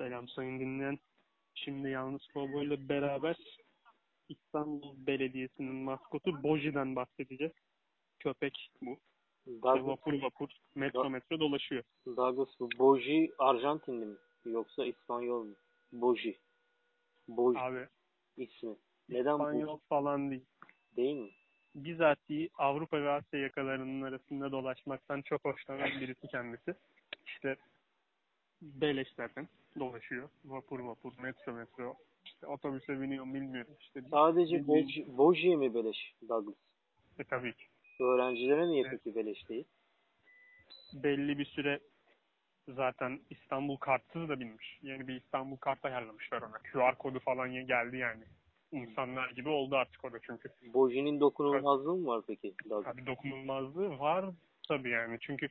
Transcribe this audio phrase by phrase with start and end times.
[0.00, 0.98] Selam sayın dinleyen.
[1.54, 3.36] Şimdi Yalnız Kovboy ile beraber
[4.28, 7.52] İstanbul Belediyesi'nin maskotu Boji'den bahsedeceğiz.
[8.18, 8.98] Köpek bu.
[9.46, 11.82] Douglas, vapur vapur, metro metro dolaşıyor.
[12.06, 14.16] Douglas Boji Arjantinli mi?
[14.44, 15.54] Yoksa İspanyol mu?
[15.92, 16.38] Boji.
[17.28, 17.88] Boji Abi
[18.36, 18.76] ismi.
[19.08, 20.44] Neden İspanyol falan değil.
[20.96, 21.30] Değil mi?
[21.74, 26.74] Bizatihi Avrupa ve Asya yakalarının arasında dolaşmaktan çok hoşlanan birisi kendisi.
[27.26, 27.56] İşte
[28.62, 29.48] beleş zaten
[29.78, 30.28] dolaşıyor.
[30.44, 31.94] Vapur vapur, metro metro.
[32.24, 33.74] İşte otobüse biniyor bilmiyorum.
[33.80, 36.54] İşte Sadece Boji, Boji'ye mi beleş Douglas?
[37.18, 37.64] E, tabii ki.
[38.00, 39.00] Öğrencilere niye Evet.
[39.04, 39.64] peki beleş değil?
[40.92, 41.80] belli bir süre
[42.68, 44.78] zaten İstanbul kartsız da binmiş.
[44.82, 46.58] Yeni bir İstanbul kart ayarlamışlar ona.
[46.58, 48.24] QR kodu falan geldi yani.
[48.72, 50.48] İnsanlar gibi oldu artık o da çünkü.
[50.74, 52.94] Boji'nin dokunulmazlığı mı var peki Douglas?
[52.94, 54.24] Tabii dokunulmazlığı var
[54.68, 55.18] tabii yani.
[55.20, 55.48] Çünkü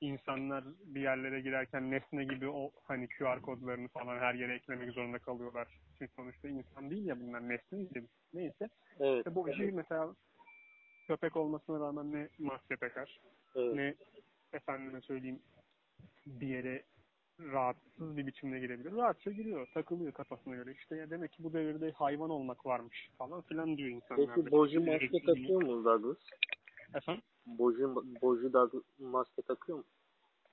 [0.00, 5.18] insanlar bir yerlere girerken nesne gibi o hani QR kodlarını falan her yere eklemek zorunda
[5.18, 5.68] kalıyorlar.
[5.98, 8.06] Çünkü sonuçta insan değil ya bunlar nesne gibi.
[8.34, 8.68] Neyse.
[9.00, 9.18] Evet.
[9.18, 10.14] İşte bu işi mesela
[11.06, 13.20] köpek olmasına rağmen ne maske takar
[13.54, 13.74] evet.
[13.74, 13.94] ne
[14.52, 15.40] efendime söyleyeyim
[16.26, 16.82] bir yere
[17.40, 18.92] rahatsız bir biçimde girebilir.
[18.92, 20.72] Rahatça giriyor, takılıyor kafasına göre.
[20.72, 24.34] İşte ya demek ki bu devirde hayvan olmak varmış falan filan diyor insanlar.
[24.34, 26.16] Peki Boji maske takıyor mu Douglas?
[26.94, 27.22] Efendim?
[27.46, 27.82] Boji,
[28.22, 29.84] Boji Douglas maske takıyor mu?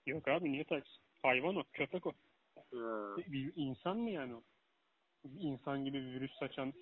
[0.06, 1.04] Yok abi niye taksın?
[1.22, 2.12] Hayvan o, köpek o.
[2.56, 3.16] Ha.
[3.28, 4.42] Bir insan mı yani o?
[5.26, 6.74] Bir insan gibi virüs saçan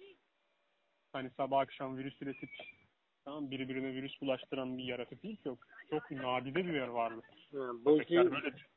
[1.13, 2.49] hani sabah akşam virüs üretip
[3.25, 5.57] tamam birbirine virüs bulaştıran bir yaratık değil ki o.
[5.89, 7.25] Çok nadide bir yer varlık.
[7.25, 8.31] Ha, Boji.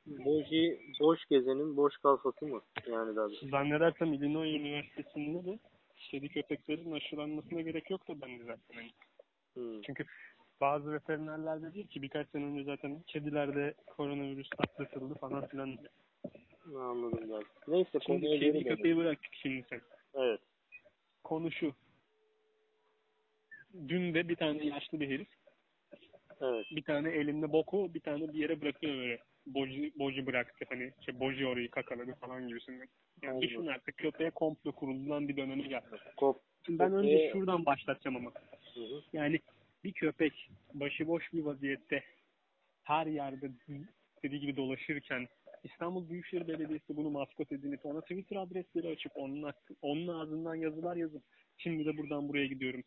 [0.06, 2.62] Boji boş gezenin boş kafası mı?
[2.86, 3.50] Yani Douglas.
[3.50, 5.58] Zannedersem Illinois Üniversitesi'nde de
[6.10, 8.74] kedi köpeklerin aşılanmasına gerek yok da bence zaten.
[8.74, 8.90] Hani
[9.56, 9.82] Hmm.
[9.82, 10.04] Çünkü
[10.60, 15.78] bazı veterinerler de diyor ki birkaç sene önce zaten kedilerde koronavirüs atlatıldı falan filan.
[16.76, 17.44] Anladım Douglas.
[17.68, 18.76] Neyse Şimdi konuya kedi geri dönelim.
[18.76, 19.80] köpeği bıraktık şimdi sen.
[20.14, 20.40] Evet.
[21.24, 21.72] Konu şu.
[23.88, 25.28] Dün de bir tane yaşlı bir herif
[26.40, 26.66] Evet.
[26.70, 29.18] bir tane elinde boku bir tane bir yere bırakıyor böyle.
[29.46, 32.88] Boji, boji bıraktı hani şey, boji orayı kakaladı falan gibisinden.
[33.22, 33.48] Yani Anladım.
[33.48, 35.96] düşün artık köpeğe komplo kurulan bir döneme geldi.
[36.16, 36.40] Kop.
[36.66, 38.30] Şimdi ben önce Köpeğe- şuradan başlatacağım ama.
[38.74, 39.02] Hı hı.
[39.12, 39.40] Yani
[39.86, 42.04] bir köpek başıboş bir vaziyette
[42.82, 43.50] her yerde
[44.16, 45.28] istediği gibi dolaşırken
[45.64, 49.52] İstanbul Büyükşehir Belediyesi bunu maskot edinip ona Twitter adresleri açıp onun,
[49.82, 51.22] onun ağzından yazılar yazıp
[51.58, 52.82] şimdi de buradan buraya gidiyorum.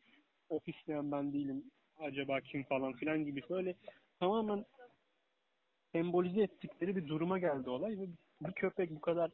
[0.50, 1.64] Ofisleyen ben değilim.
[2.00, 3.76] Acaba kim falan filan gibi böyle
[4.20, 4.66] tamamen
[5.92, 8.06] sembolize ettikleri bir duruma geldi olay ve
[8.42, 9.32] bir köpek bu kadar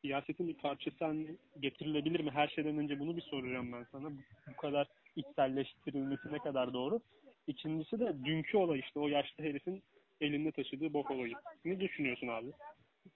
[0.00, 1.30] siyasetin bir parçası haline
[1.60, 2.30] getirilebilir mi?
[2.30, 4.10] Her şeyden önce bunu bir soracağım ben sana.
[4.52, 7.00] Bu kadar içselleştirilmesi ne kadar doğru?
[7.46, 9.82] İkincisi de dünkü olay işte o yaşlı herifin
[10.20, 11.34] elinde taşıdığı bok olayı.
[11.64, 12.52] Ne düşünüyorsun abi?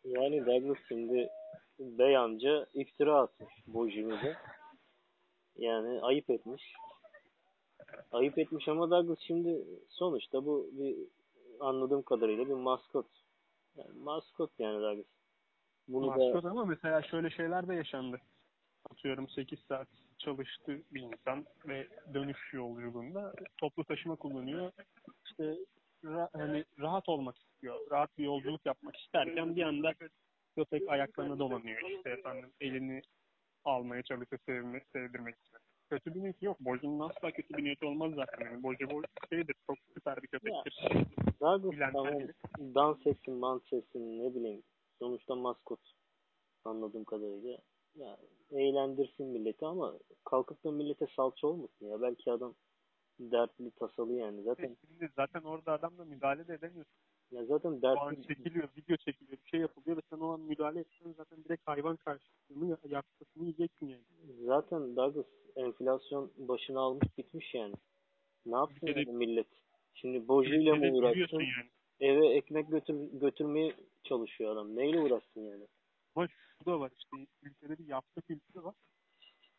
[0.05, 1.29] Yani Douglas şimdi
[1.79, 4.37] beyanca iftira atmış Boji'mize.
[5.57, 6.75] Yani ayıp etmiş.
[8.13, 10.97] Ayıp etmiş ama Douglas şimdi sonuçta bu bir
[11.61, 13.07] anladığım kadarıyla bir maskot.
[13.77, 15.07] Yani maskot yani Douglas.
[15.89, 18.21] Bunu Maskot da ama mesela şöyle şeyler de yaşandı.
[18.91, 19.89] Atıyorum 8 saat
[20.19, 24.73] çalıştı bir insan ve dönüş yolculuğunda toplu taşıma kullanıyor.
[25.27, 25.57] İşte
[26.05, 27.91] ra- hani rahat olmak istiyor.
[27.91, 29.95] Rahat bir yolculuk yapmak isterken bir anda
[30.57, 31.91] köpek ayaklarına dolanıyor.
[31.91, 33.03] İşte efendim elini
[33.65, 35.59] almaya çalışıyor sevme, sevdirmek için.
[35.91, 36.61] Kötü bir niyeti yok.
[36.61, 38.45] Boju'nun asla kötü bir niyeti olmaz zaten.
[38.45, 39.55] Yani Boju Boju şeydir.
[39.67, 40.79] Çok süper bir köpektir.
[41.41, 42.15] Douglas Bilen tamam
[42.75, 44.63] dans etsin, mans etsin ne bileyim.
[44.99, 45.81] Sonuçta maskot
[46.65, 47.59] anladığım kadarıyla.
[47.95, 48.17] Ya,
[48.53, 52.03] eğlendirsin milleti ama kalkıp da millete salça olmasın ya.
[52.03, 52.55] Belki adam
[53.21, 54.43] dertli, tasalı yani.
[54.43, 56.93] Zaten Şimdi zaten orada adamla müdahale de edemiyorsun.
[57.31, 61.13] ya zaten dertli çekiliyor, video çekiliyor, bir şey yapılıyor ve sen o an müdahale etsen
[61.13, 64.05] zaten direkt hayvan karşısını yapmasını yiyeceksin yani.
[64.45, 65.27] zaten Douglas
[65.57, 67.75] enflasyon başına almış bitmiş yani.
[68.47, 69.47] Ne yapsın yani millet?
[69.95, 71.41] Şimdi mi Ülkede uğraşsın?
[71.41, 71.71] yani.
[72.01, 73.73] Eve ekmek götür, götürmeye
[74.05, 74.77] çalışıyor adam.
[74.77, 75.67] Neyle uğraşsın yani?
[76.15, 77.17] Ama şu da var işte
[77.67, 78.75] ülkede bir yapma kültürü var.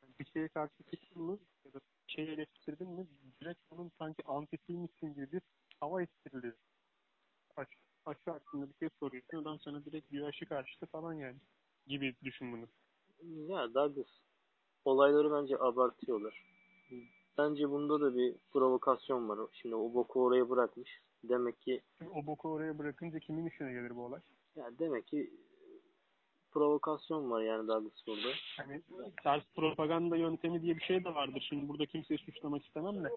[0.01, 1.77] Yani bir şeye karşı çıktın mı ya da
[2.07, 3.07] bir şeyi eleştirdin mi
[3.41, 5.41] direkt onun sanki antisiymişsin gibi bir
[5.79, 6.55] hava estiriliyor.
[7.55, 7.67] Aş,
[8.05, 11.37] aşı hakkında bir şey soruyorsun adam sana direkt diyor aşı karşıtı falan yani
[11.87, 12.67] gibi düşün bunu.
[13.47, 14.07] Ya Douglas
[14.85, 16.43] olayları bence abartıyorlar.
[17.37, 19.39] Bence bunda da bir provokasyon var.
[19.53, 21.01] Şimdi o boku oraya bırakmış.
[21.23, 24.21] Demek ki Şimdi o boku oraya bırakınca kimin işine gelir bu olay?
[24.55, 25.33] ya demek ki
[26.57, 28.29] provokasyon var yani Douglas burada.
[28.57, 28.81] Hani
[29.23, 31.45] ters propaganda yöntemi diye bir şey de vardır.
[31.49, 33.09] Şimdi burada kimseyi suçlamak istemem de.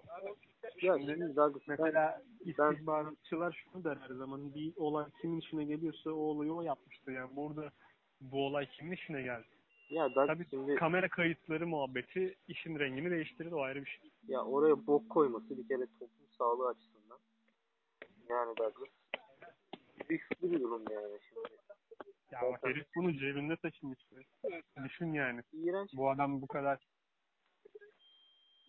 [0.83, 4.55] Ya Şimdi Douglas ben, Mesela istihbaratçılar şunu der her zaman.
[4.55, 7.13] Bir olay kimin işine geliyorsa o olayı o yapmıştır.
[7.13, 7.71] Yani burada
[8.21, 9.47] bu olay kimin işine geldi?
[9.91, 13.53] ya Douglas Tabii şimdi kamera kayıtları muhabbeti işin rengini değiştirir.
[13.53, 14.11] O ayrı bir şey.
[14.29, 17.19] ya oraya bok koyması bir kere toplum sağlığı açısından.
[18.29, 18.89] Yani Douglas
[20.11, 21.49] riskli bir durum yani şimdi.
[22.31, 23.99] Ya bak herif bunu cebinde taşımış.
[24.85, 25.43] Düşün yani.
[25.53, 26.87] İğrenç Bu adam bu kadar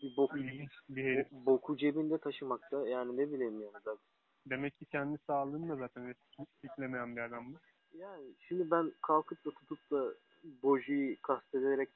[0.02, 1.28] bir bok, ilginç bir herif.
[1.31, 3.98] bo- boku cebinde taşımakta yani ne bileyim yani.
[4.46, 6.16] Demek ki kendi sağlığını da zaten
[6.63, 7.58] etkilemeyen bir adam bu.
[7.98, 11.90] Yani şimdi ben kalkıp da tutup da Boji'yi kastederek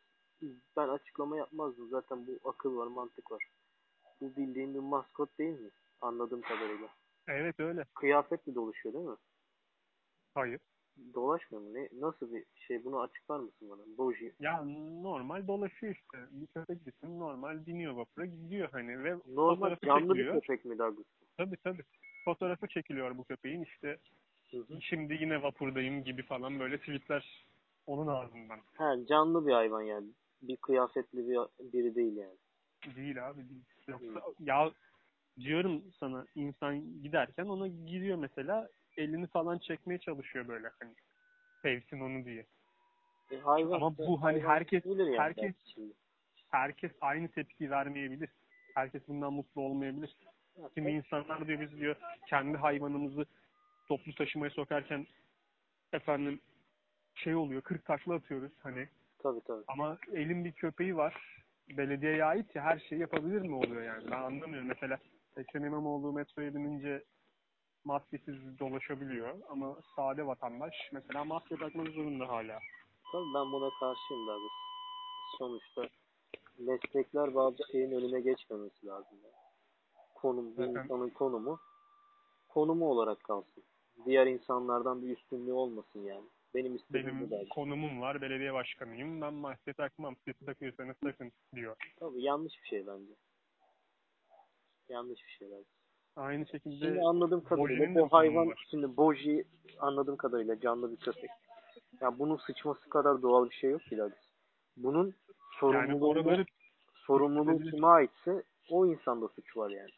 [0.77, 1.89] ben açıklama yapmazdım.
[1.89, 3.47] Zaten bu akıl var, mantık var.
[4.21, 5.69] Bu bildiğin bir maskot değil mi?
[6.01, 6.89] Anladığım kadarıyla.
[7.27, 7.85] Evet öyle.
[7.95, 9.15] Kıyafetle dolaşıyor değil mi?
[10.35, 10.59] Hayır.
[11.13, 11.73] Dolaşmıyor mu?
[11.73, 12.83] Ne, nasıl bir şey?
[12.83, 13.97] Bunu açıklar mısın bana?
[13.97, 14.33] Boji.
[14.39, 14.63] Ya
[15.01, 16.17] normal dolaşıyor işte.
[16.31, 20.33] Bir köpek gitsin normal biniyor vapura gidiyor hani ve Normal canlı bir çekiliyor.
[20.41, 21.05] köpek mi Douglas?
[21.37, 21.83] Tabii tabii.
[22.25, 23.97] Fotoğrafı çekiliyor bu köpeğin işte
[24.51, 24.81] Hı hı.
[24.81, 27.45] şimdi yine vapurdayım gibi falan böyle tweetler
[27.87, 28.59] onun ağzından.
[28.77, 30.07] Ha, canlı bir hayvan yani.
[30.41, 31.37] Bir kıyafetli bir
[31.73, 32.37] biri değil yani.
[32.95, 33.63] Değil abi değil.
[33.87, 34.71] Yoksa ya
[35.39, 40.93] diyorum sana insan giderken ona gidiyor mesela elini falan çekmeye çalışıyor böyle hani
[41.61, 42.45] sevsin onu diye.
[43.31, 45.43] E, hayvan Ama bu hani herkes- yani herkes-
[45.77, 45.93] belki.
[46.51, 48.29] Herkes aynı tepki vermeyebilir.
[48.75, 50.15] Herkes bundan mutlu olmayabilir.
[50.61, 51.95] Ya, Kimi insanlar diyor biz diyor
[52.27, 53.25] kendi hayvanımızı
[53.87, 55.07] toplu taşımaya sokarken
[55.93, 56.39] efendim
[57.15, 58.87] şey oluyor kırk takla atıyoruz hani
[59.19, 59.63] Tabii tabii.
[59.67, 64.17] ama elin bir köpeği var belediyeye ait ya her şeyi yapabilir mi oluyor yani ben
[64.21, 64.97] anlamıyorum mesela
[65.37, 67.03] Ekrem İmamoğlu metroya binince
[67.85, 72.59] maskesiz dolaşabiliyor ama sade vatandaş mesela maske takmak zorunda hala.
[73.11, 74.51] Tabii ben buna karşıyım Douglas.
[75.37, 75.89] Sonuçta
[76.57, 79.17] meslekler bazı şeyin önüne geçmemesi lazım.
[79.23, 79.33] Yani.
[80.15, 81.59] Konum, bir insanın konumu
[82.49, 83.63] konumu olarak kalsın.
[84.05, 86.29] Diğer insanlardan bir üstünlüğü olmasın yani.
[86.55, 91.75] Benim istediğim Benim konumum var belediye başkanıyım ben maske takmam siz takıyorsanız takın diyor.
[91.99, 93.13] Tabii yanlış bir şey bence.
[94.89, 95.74] Yanlış bir şey bence.
[96.15, 98.65] Aynı şekilde Şimdi anladığım kadarıyla bu hayvan, var.
[98.69, 99.45] şimdi Boji
[99.79, 101.29] anladığım kadarıyla canlı bir köpek.
[102.01, 103.99] Ya bunun sıçması kadar doğal bir şey yok ki.
[104.77, 105.13] Bunun yani
[105.59, 106.45] sorumluluğu oraları
[106.93, 109.89] sorumluluğu kime aitse o insanda suç var yani.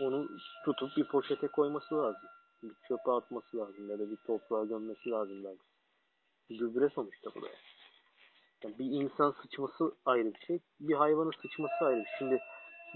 [0.00, 0.28] Onu
[0.64, 2.28] tutup bir poşete koyması lazım.
[2.62, 5.62] Bir çöpe atması lazım ya da bir toprağa gömmesi lazım belki.
[6.50, 7.46] Gübre sonuçta bu da.
[8.64, 10.58] Yani bir insan sıçması ayrı bir şey.
[10.80, 12.18] Bir hayvanın sıçması ayrı şey.
[12.18, 12.40] Şimdi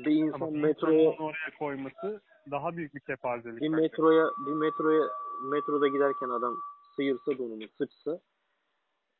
[0.04, 2.20] bir insan ama metroya oraya koyması
[2.50, 3.60] daha büyük bir kepazelik.
[3.60, 5.08] bir metroya bir metroya
[5.52, 6.56] metroda giderken adam
[6.96, 8.20] sıyırsa donunu sıçsa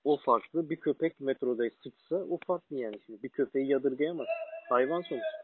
[0.05, 0.71] o farklı.
[0.71, 3.23] Bir köpek metroda sıçsa o farklı yani şimdi.
[3.23, 4.27] Bir köpeği yadırgayamaz.
[4.69, 5.41] Hayvan sonuçta.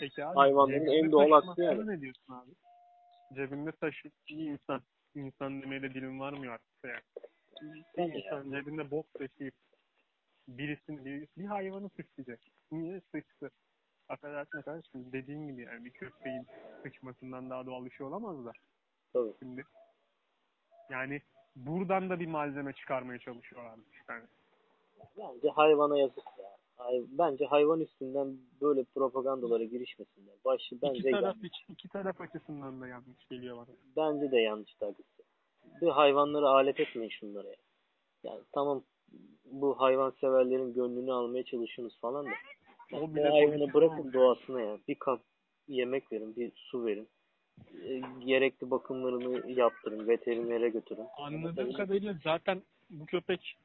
[0.00, 1.86] Peki abi, hayvanların en doğal hakkı yani.
[1.86, 2.50] Ne diyorsun abi?
[3.34, 4.82] Cebinde taşı bir insan.
[5.14, 7.00] İnsan demeye de dilim varmıyor artık yani.
[7.96, 9.54] Bir insan cebinde bok taşıyıp
[10.48, 12.40] birisini, bir, bir hayvanı sıçrayacak.
[12.72, 13.50] Niye sıçtı?
[14.08, 16.46] Affedersin kardeşim dediğin gibi yani bir köpeğin
[16.82, 18.52] sıçmasından daha doğal bir şey olamaz da.
[19.12, 19.32] Tabii.
[19.38, 19.64] Şimdi
[20.90, 21.22] yani
[21.56, 23.70] buradan da bir malzeme çıkarmaya çalışıyorlar
[24.08, 24.22] yani.
[25.18, 26.56] Bence hayvana yazık ya.
[26.76, 30.34] Hay- Bence hayvan üstünden böyle propagandalara girişmesinler.
[30.44, 31.64] Başı bence iki taraf yanlış.
[31.68, 33.66] iki taraf açısından da yanlış geliyor bana.
[33.96, 35.06] Bence de yanlış Douglas.
[35.80, 37.56] Bir hayvanları alet etmeyin şunlara ya.
[38.24, 38.82] Yani tamam
[39.44, 42.30] bu hayvan severlerin gönlünü almaya çalışıyorsunuz falan da.
[42.92, 44.78] O bile hayvanı bırakın doğasına ya.
[44.88, 45.22] Bir kap
[45.68, 47.08] yemek verin, bir su verin.
[47.82, 51.06] E, gerekli bakımlarını yaptırın, veterinere götürün.
[51.18, 53.58] Anladığım kadarıyla zaten bu köpek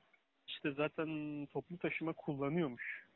[0.48, 1.08] işte zaten
[1.46, 3.08] toplu taşıma kullanıyormuş.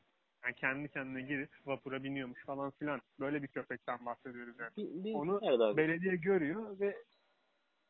[0.43, 3.01] Yani kendi kendine girip vapura biniyormuş falan filan.
[3.19, 4.71] Böyle bir köpekten bahsediyoruz yani.
[4.77, 5.41] Bir, bir, Onu
[5.77, 6.95] belediye görüyor ve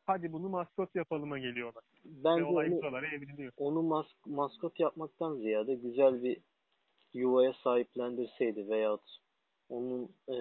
[0.06, 1.84] hadi bunu maskot yapalım'a geliyorlar.
[2.04, 3.52] Ve Bence olay onu, evriliyor.
[3.56, 6.36] onu mas maskot yapmaktan ziyade güzel bir
[7.14, 9.18] yuvaya sahiplendirseydi veyahut
[9.68, 10.34] onun e,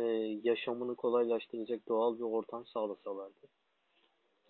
[0.44, 3.48] yaşamını kolaylaştıracak doğal bir ortam sağlasalardı.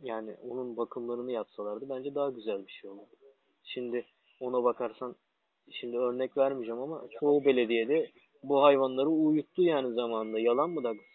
[0.01, 3.15] Yani onun bakımlarını yapsalardı bence daha güzel bir şey olurdu.
[3.63, 4.05] Şimdi
[4.39, 5.15] ona bakarsan
[5.71, 8.11] şimdi örnek vermeyeceğim ama çoğu belediyede
[8.43, 10.39] bu hayvanları uyuttu yani zamanında.
[10.39, 11.05] Yalan mı Douglas?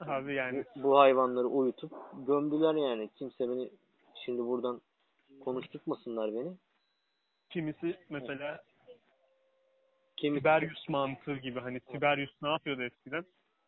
[0.00, 1.92] Abi yani Bu, bu hayvanları uyutup
[2.26, 3.10] gömdüler yani.
[3.18, 3.70] Kimse beni
[4.24, 4.80] şimdi buradan
[5.44, 6.56] konuşturmasınlar beni.
[7.50, 8.62] kimisi mesela
[10.20, 13.24] Kim Tiberius mantığı gibi hani Tiberius ne yapıyordu eskiden?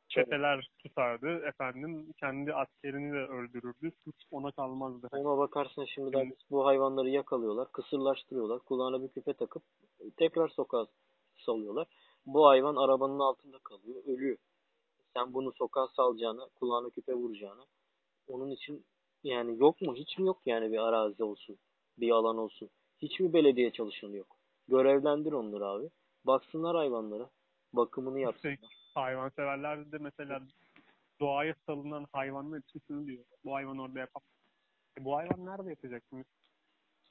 [0.08, 1.46] çeteler tutardı.
[1.46, 3.92] Efendim kendi askerini de öldürürdü.
[4.04, 5.08] Suç ona kalmazdı.
[5.12, 9.62] Ona bakarsın şimdi Şimdi- de bu hayvanları yakalıyorlar, kısırlaştırıyorlar, kulağına bir küpe takıp
[10.16, 10.86] tekrar sokağa
[11.46, 11.86] salıyorlar.
[12.26, 14.36] Bu hayvan arabanın altında kalıyor, ölüyor.
[15.16, 17.64] Sen bunu sokağa salacağına, kulağına küpe vuracağına,
[18.28, 18.84] onun için
[19.24, 19.94] yani yok mu?
[19.94, 21.58] Hiç mi yok yani bir arazi olsun,
[21.98, 22.70] bir alan olsun?
[22.98, 24.36] Hiç mi belediye çalışanı yok?
[24.68, 25.88] Görevlendir onları abi.
[26.26, 27.30] Baksınlar hayvanlara,
[27.72, 28.58] bakımını yapsınlar.
[28.94, 30.42] Hayvanseverler de mesela
[31.20, 33.24] doğaya salınan için şunu diyor.
[33.44, 34.28] Bu hayvan orada yapamaz.
[35.00, 36.02] E bu hayvan nerede yapacak?
[36.08, 36.24] Şimdi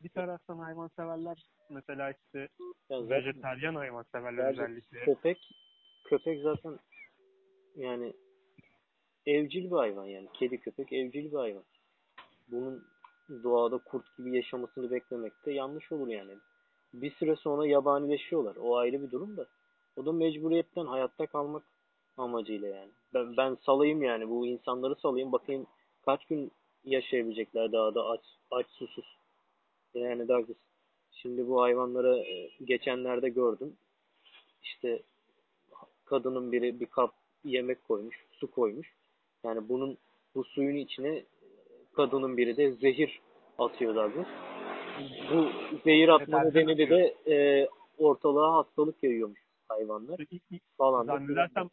[0.03, 2.49] bir taraftan hayvanseverler mesela işte
[2.89, 4.99] Yani zaten- vejetaryen hayvanseverler Bence özellikle.
[4.99, 5.49] Köpek
[6.05, 6.79] köpek zaten
[7.75, 8.13] yani
[9.25, 10.27] evcil bir hayvan yani.
[10.33, 11.63] Kedi köpek evcil bir hayvan.
[12.47, 12.87] Bunun
[13.43, 16.37] doğada kurt gibi yaşamasını beklemek de yanlış olur yani.
[16.93, 18.55] Bir süre sonra yabanileşiyorlar.
[18.55, 19.47] O ayrı bir durum da.
[19.97, 21.63] O da mecburiyetten hayatta kalmak
[22.17, 22.91] amacıyla yani.
[23.13, 25.67] Ben, ben salayım yani bu insanları salayım bakayım
[26.05, 26.51] kaç gün
[26.83, 28.21] yaşayabilecekler dağda aç,
[28.51, 29.17] aç susuz.
[29.93, 30.57] Yani Douglas.
[31.11, 33.77] Şimdi bu hayvanlara e, geçenlerde gördüm.
[34.63, 35.01] İşte
[36.05, 38.95] kadının biri bir kap yemek koymuş, su koymuş.
[39.43, 39.97] Yani bunun
[40.35, 41.23] bu suyun içine
[41.93, 43.21] kadının biri de zehir
[43.57, 44.50] atıyor Douglas.
[45.31, 45.49] Bu
[45.83, 47.67] zehir atma Deterjan nedeni de e,
[47.97, 49.39] ortalığa hastalık yayıyormuş
[49.69, 50.19] hayvanlar
[50.77, 51.05] falan.
[51.05, 51.69] Zannedersem,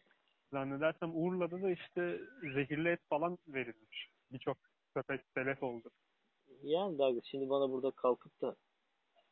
[0.53, 2.21] zannedersem Urla'da da işte
[2.55, 4.09] zehirli et falan verilmiş.
[4.33, 4.57] Birçok
[4.95, 5.91] köpek telef oldu.
[6.63, 8.57] Yani Douglas şimdi bana burada kalkıp da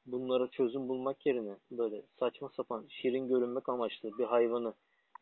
[0.06, 4.74] bunlara çözüm bulmak yerine böyle saçma sapan şirin görünmek amaçlı bir hayvanı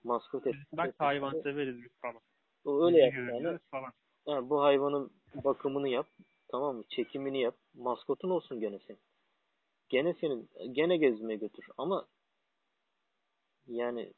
[0.04, 0.54] maskot et.
[0.73, 2.21] Bak etmek- hayvan severiz biz falan.
[2.64, 3.59] O öyle yap yani.
[3.71, 3.93] falan.
[4.26, 5.11] Yani bu hayvanın
[5.45, 6.07] bakımını yap.
[6.54, 6.84] Tamam mı?
[6.88, 7.56] Çekimini yap.
[7.75, 9.00] Maskotun olsun gene senin.
[9.88, 10.50] Gene senin.
[10.73, 11.66] Gene gezmeye götür.
[11.78, 12.06] Ama
[13.66, 14.12] yani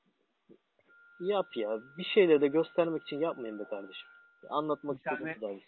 [1.21, 1.81] yap ya.
[1.99, 4.09] Bir şeyleri de göstermek için yapmayın be kardeşim.
[4.49, 5.59] Anlatmak istedim daha ya.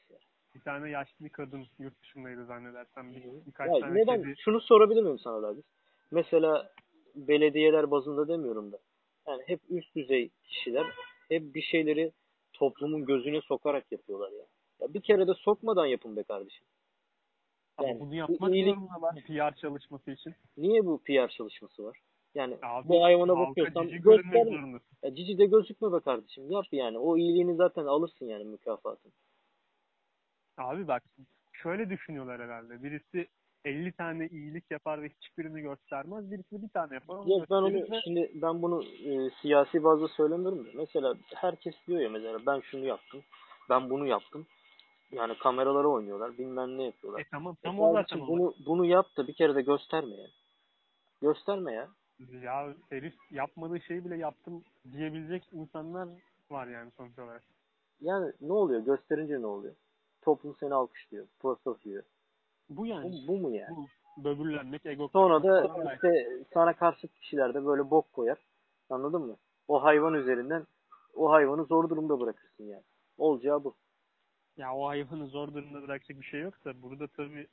[0.55, 3.11] Bir tane yaşlı bir kadın yurt dışındaydı zannedersem.
[3.11, 4.23] Bir, birkaç Ya tane neden?
[4.23, 4.35] kedi.
[4.39, 5.65] Şunu sorabilir miyim sana Davis?
[6.11, 6.73] Mesela
[7.15, 8.79] belediyeler bazında demiyorum da.
[9.27, 10.87] Yani hep üst düzey kişiler
[11.29, 12.13] hep bir şeyleri
[12.53, 14.47] toplumun gözüne sokarak yapıyorlar ya.
[14.81, 16.67] Ya bir kere de sokmadan yapın be kardeşim.
[17.77, 20.35] Ama Yani bunu bu yapmak iyilik- zorundalar PR çalışması için.
[20.57, 21.99] Niye bu PR çalışması var?
[22.35, 24.81] Yani Abi, bu hayvana bakıyorsan gösterme.
[25.03, 26.51] Ya cici de gözükme be kardeşim.
[26.51, 26.99] Yap yani.
[26.99, 29.13] O iyiliğini zaten alırsın yani mükafatını.
[30.59, 31.03] Abi bak
[31.53, 32.83] şöyle düşünüyorlar herhalde.
[32.83, 33.29] Birisi
[33.65, 36.31] 50 tane iyilik yapar ve hiçbirini göstermez.
[36.31, 37.27] Birisi bir tane yapar.
[37.27, 42.01] Yok ben onu ve- şimdi ben bunu e, siyasi bazda söylemiyorum da mesela herkes diyor
[42.01, 43.23] ya mesela ben şunu yaptım.
[43.71, 44.47] Ben bunu yaptım.
[45.13, 46.39] Yani kameralara oynuyorlar.
[46.39, 47.21] Bilmem ne yapıyorlar.
[47.21, 50.29] E tamam E tam o zaten bunu bunu yap da bir kere de gösterme ya.
[51.23, 51.89] Gösterme ya.
[52.43, 56.09] Ya herif yapmadığı şeyi bile yaptım diyebilecek insanlar
[56.51, 57.43] var yani sonuç olarak.
[58.01, 58.81] Yani ne oluyor?
[58.81, 59.75] Gösterince ne oluyor?
[60.23, 61.27] Toplum seni alkışlıyor.
[61.41, 62.03] Prostof diyor.
[62.71, 63.25] Bu Bu, yani.
[63.29, 63.77] bu mu yani?
[63.77, 68.39] Bu böbürlenmek, ego Sonra da işte sana karşı kişiler de böyle bok koyar.
[68.91, 69.37] Anladın mı?
[69.69, 70.67] O hayvan üzerinden
[71.15, 72.83] o hayvanı zor durumda bırakırsın yani.
[73.19, 73.75] Olacağı bu.
[74.59, 77.47] Ya o hayvanı zor durumda bırakacak bir şey yoksa burada tabii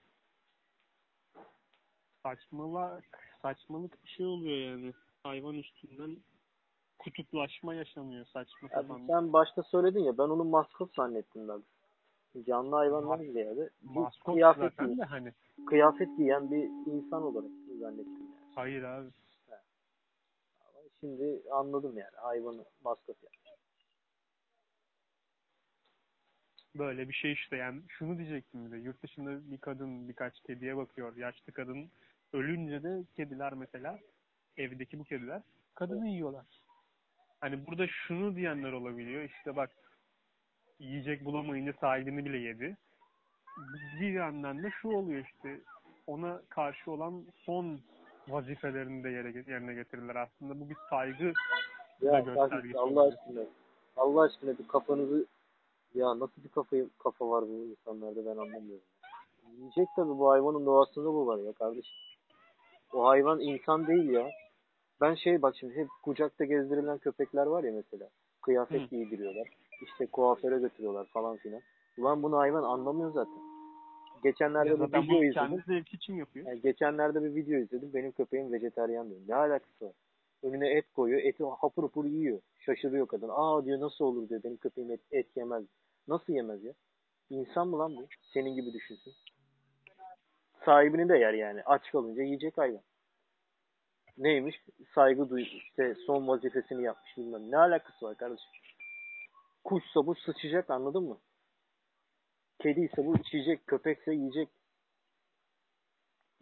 [2.24, 4.94] saçmalık, saçmalık bir şey oluyor yani.
[5.24, 6.18] Hayvan üstünden
[7.00, 9.08] kutuplaşma yaşanıyor saçma Abi sapan.
[9.08, 11.64] sen başta söyledin ya ben onu maskot zannettim ben.
[12.44, 15.34] Canlı hayvandan Mas- ziyade bir Maskot kıyafet, zaten giyen, de hani.
[15.68, 18.52] kıyafet giyen bir insan olarak zannettim yani.
[18.56, 19.10] Hayır abi.
[20.62, 23.36] Ama Şimdi anladım yani hayvanı maskot yani.
[26.76, 30.78] Böyle bir şey işte yani şunu diyecektim bir de yurt dışında bir kadın birkaç kediye
[30.78, 31.90] bakıyor yaşlı kadın
[32.34, 34.00] ölünce de kediler mesela
[34.58, 35.42] evdeki bu kediler
[35.76, 36.46] kadını yiyorlar.
[37.40, 39.70] Hani burada şunu diyenler olabiliyor işte bak
[40.80, 42.78] yiyecek bulamayınca sahibini bile yedi.
[44.02, 45.60] Bir yandan da şu oluyor işte
[46.08, 47.80] ona karşı olan son
[48.28, 50.16] vazifelerini de yere, yerine getirirler.
[50.16, 51.34] Aslında bu bir saygı
[52.02, 53.42] da Ya göstergesi kardeşim Allah aşkına
[53.98, 55.26] Allah aşkına bir kafanızı
[55.96, 58.86] ya nasıl bir kafayı, kafa var bu insanlarda ben anlamıyorum.
[59.58, 61.96] Yiyecek tabii bu hayvanın doğasında bu var ya kardeşim.
[62.94, 64.30] O hayvan insan değil ya.
[65.02, 68.10] Ben şey bak şimdi hep kucakta gezdirilen köpekler var ya mesela.
[68.42, 68.86] Kıyafet Hı.
[68.86, 69.48] giydiriyorlar.
[69.84, 71.62] İşte kuaföre götürüyorlar falan filan.
[71.98, 73.42] Ulan bunu hayvan anlamıyor zaten.
[74.24, 75.34] Geçenlerde Ya bir video izledim.
[75.34, 76.48] kendi zevki için yapıyor.
[76.48, 77.94] Yani geçenlerde bir video izledim.
[77.94, 79.20] Benim köpeğim vejetaryen diyor.
[79.28, 79.94] Ne alakası var?
[80.46, 81.22] Önüne et koyuyor.
[81.22, 82.40] Eti hapur hapur yiyor.
[82.60, 83.30] Şaşırıyor kadın.
[83.32, 84.44] Aa diyor nasıl olur diyor.
[84.44, 85.66] Benim köpeğim et, et yemez.
[86.08, 86.74] Nasıl yemez ya?
[87.30, 88.08] İnsan mı lan bu?
[88.34, 89.14] Senin gibi düşünsün.
[90.66, 91.64] Sahibini de yer yani.
[91.64, 92.82] Aç kalınca yiyecek hayvan.
[94.18, 94.62] Neymiş?
[94.96, 95.44] Saygı duy.
[95.44, 97.52] işte son vazifesini yapmış bilmem.
[97.52, 98.52] Ne alakası var kardeşim?
[99.64, 101.18] Kuşsa bu sıçacak anladın mı?
[102.60, 104.50] Kediyse bu içecek, köpekse yiyecek.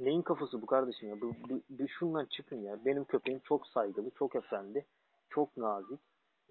[0.04, 1.22] Neyin kafası bu kardeşim ya?
[1.22, 2.86] Bu, bu, bu şundan çıkın ya.
[2.86, 4.86] Benim köpeğim çok saygılı, çok efendi,
[5.30, 6.00] çok nazik.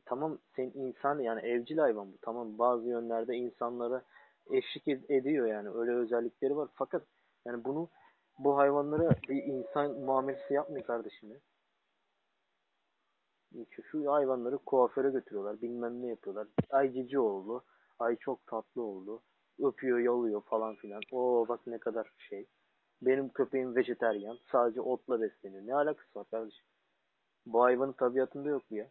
[0.05, 2.17] Tamam sen insan yani evcil hayvan bu.
[2.23, 4.03] Tamam bazı yönlerde insanlara
[4.51, 5.69] eşlik ed- ediyor yani.
[5.69, 6.69] Öyle özellikleri var.
[6.75, 7.03] Fakat
[7.47, 7.89] yani bunu
[8.39, 11.37] bu hayvanlara bir insan muamelesi yapmıyor kardeşim ya.
[13.91, 15.63] Şu, hayvanları kuaföre götürüyorlar.
[15.63, 16.49] Bilmem ne yapıyorlar.
[16.71, 17.65] Ay cici oldu.
[17.99, 19.23] Ay çok tatlı oldu.
[19.63, 21.03] Öpüyor, yalıyor falan filan.
[21.13, 22.47] Oo bak ne kadar şey.
[23.03, 24.39] Benim köpeğim vejeteryan.
[24.53, 25.67] Sadece otla besleniyor.
[25.67, 26.65] Ne alakası var kardeşim?
[27.47, 28.89] Bu hayvanın tabiatında yok bu ya.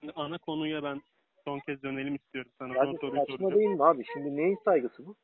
[0.00, 1.00] Şimdi ana konuya ben
[1.44, 2.76] son kez dönelim istiyorum sana.
[2.76, 4.04] Yani soruyu saçma değil mi abi?
[4.12, 5.14] Şimdi neyin saygısı bu?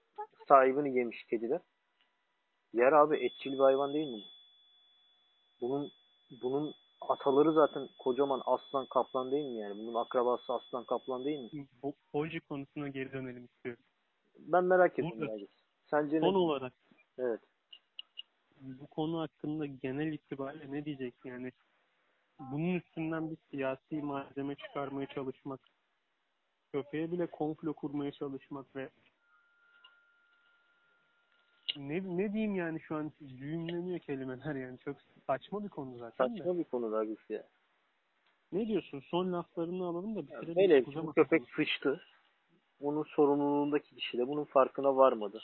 [0.48, 1.60] Sahibini yemiş kediler.
[2.72, 4.22] Yer abi etçil bir hayvan değil mi
[5.60, 5.68] bu?
[5.68, 5.90] Bunun
[6.42, 9.78] bunun ataları zaten kocaman aslan kaplan değil mi yani?
[9.78, 11.66] Bunun akrabası aslan kaplan değil mi?
[11.82, 13.84] Bu Polji konusuna geri dönelim istiyorum.
[14.38, 15.28] Ben merak ettim.
[15.90, 16.36] Sence Son ne?
[16.36, 16.72] olarak
[17.18, 17.40] Evet.
[18.60, 21.52] bu konu hakkında genel itibariyle ne diyeceksin yani?
[22.38, 25.60] Bunun üstünden bir siyasi malzeme çıkarmaya çalışmak,
[26.72, 28.88] köpeğe bile komplo kurmaya çalışmak ve
[31.76, 34.96] ne, ne diyeyim yani şu an düğümleniyor kelimeler yani çok
[35.26, 36.38] saçma bir konu zaten de.
[36.38, 37.46] Saçma bir konu Douglas ya.
[38.52, 39.00] Ne diyorsun?
[39.00, 40.56] Son laflarını alalım da bitirelim.
[40.56, 42.00] Hele bu köpek sıçtı.
[42.80, 45.42] Bunun sorumluluğundaki kişi de bunun farkına varmadı.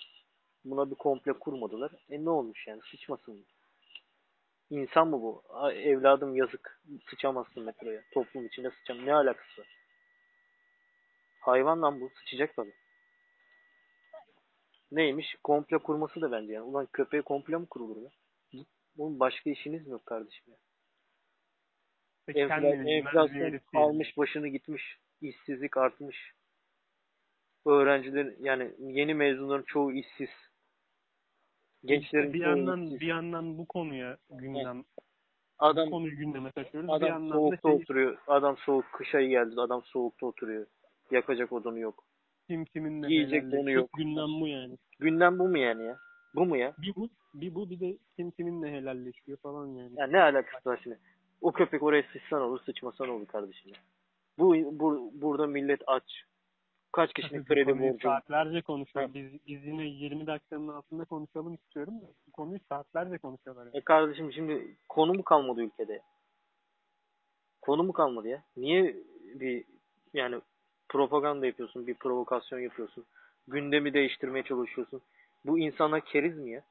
[0.64, 1.92] Buna bir komple kurmadılar.
[2.11, 2.80] E ne olmuş yani?
[2.90, 3.47] Sıçmasın?
[4.71, 5.42] İnsan mı bu?
[5.73, 6.80] Evladım yazık.
[7.11, 8.02] Sıçamazsın metroya.
[8.12, 9.06] Toplum içinde sıçam.
[9.06, 9.78] Ne alakası var?
[11.40, 12.11] Hayvan lan bu.
[12.18, 12.75] Sıçacak tabii.
[14.92, 15.37] Neymiş?
[15.42, 16.64] Komple kurması da bence yani.
[16.64, 18.11] Ulan köpeğe komple mi kurulur ya?
[18.97, 20.56] Bunun başka işiniz mi yok kardeşim ya?
[22.35, 23.61] Enflasyon diyelim.
[23.75, 24.99] almış başını gitmiş.
[25.21, 26.33] işsizlik artmış.
[27.66, 30.28] Öğrencilerin yani yeni mezunların çoğu işsiz.
[31.84, 34.84] Gençlerin bir yandan bir yandan bu konuya gündem bu
[35.58, 36.88] Adam konuyu gündeme taşıyoruz.
[36.88, 38.18] bir adam yandan da soğukta şey, oturuyor.
[38.26, 39.60] Adam soğuk kış ayı geldi.
[39.60, 40.66] Adam soğukta oturuyor.
[41.10, 42.04] Yakacak odunu yok.
[42.48, 42.64] kim
[43.08, 43.62] Yiyecek helalleşiyor.
[43.62, 43.90] donu yok.
[43.96, 44.78] Gündem bu yani.
[44.98, 45.96] Gündem bu mu yani ya?
[46.34, 46.74] Bu mu ya?
[46.78, 49.92] Bir bu, bir bu bir de kim kiminle helalleşiyor falan yani.
[49.97, 50.99] Ya ne alakası var şimdi?
[51.40, 53.70] O köpek oraya sıçsan olur, sıçmasan olur kardeşim.
[53.70, 53.80] ya.
[54.38, 56.25] Bu, bu burada millet aç.
[56.95, 58.09] Kaç kişinin kredi borcu?
[58.09, 59.15] saatlerce konuşuyor.
[59.15, 63.67] Biz, biz yine 20 dakikanın altında konuşalım istiyorum da bu konuyu saatlerce konuşuyorlar.
[63.67, 63.76] Yani.
[63.76, 66.02] E kardeşim şimdi konu mu kalmadı ülkede?
[67.63, 68.43] Konu mu kalmadı ya?
[68.57, 68.97] Niye
[69.35, 69.65] bir
[70.15, 70.41] yani
[70.89, 73.04] propaganda yapıyorsun, bir provokasyon yapıyorsun?
[73.49, 75.00] Gündemi değiştirmeye çalışıyorsun.
[75.47, 76.63] Bu insanlar keriz mi ya?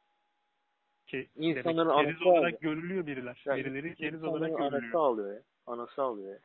[1.08, 2.62] Ki, İnsanların demek keriz anası olarak aldı.
[2.62, 3.44] görülüyor biriler.
[3.46, 4.94] Yani Birileri keriz olarak anası görülüyor.
[5.00, 5.42] ağlıyor ya.
[5.68, 6.40] Anası ağlıyor ya.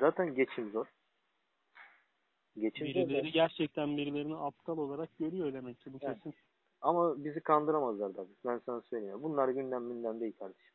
[0.00, 0.86] Zaten geçim zor.
[2.56, 2.94] Geçim zor.
[2.94, 6.16] Birileri gerçekten birilerini aptal olarak görüyor demek ki bu Evet.
[6.16, 6.34] kesin.
[6.80, 8.32] Ama bizi kandıramazlar tabii.
[8.46, 9.22] Ben sana söyleyeyim.
[9.22, 10.72] Bunlar gündem gündem değil kardeşim.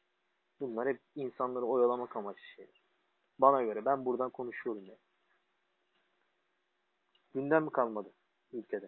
[0.59, 2.81] Bunlar hep insanları oyalamak amaçlı şeyler.
[3.39, 4.95] Bana göre ben buradan konuşuyorum ya.
[7.33, 8.09] Gündem mi kalmadı
[8.53, 8.87] ülkede?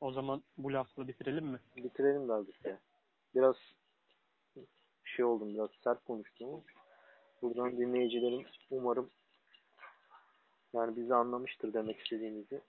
[0.00, 1.60] O zaman bu lafla bitirelim mi?
[1.76, 2.78] Bitirelim de artık ya.
[3.34, 3.56] Biraz
[5.04, 6.64] şey oldum biraz sert konuştum
[7.42, 9.10] buradan dinleyicilerim umarım
[10.74, 12.60] yani bizi anlamıştır demek istediğimizi.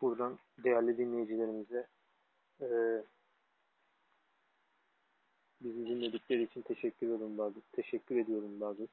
[0.00, 1.86] Buradan değerli dinleyicilerimize
[2.60, 3.04] eee
[5.60, 7.60] bizi dinledikleri için teşekkür ediyorum bazı.
[7.72, 8.88] Teşekkür ediyorum bazı.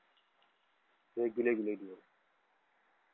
[1.17, 2.03] Ve güle güle diyorum.